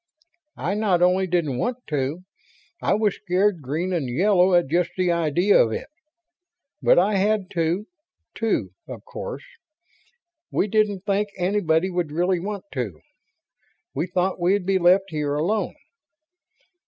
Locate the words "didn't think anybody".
10.67-11.91